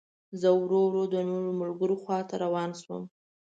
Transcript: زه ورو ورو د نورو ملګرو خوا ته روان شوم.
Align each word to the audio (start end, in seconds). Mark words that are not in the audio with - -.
زه 0.41 0.49
ورو 0.61 0.79
ورو 0.85 1.03
د 1.13 1.15
نورو 1.29 1.51
ملګرو 1.61 1.95
خوا 2.03 2.19
ته 2.29 2.35
روان 2.43 2.69
شوم. 2.81 3.03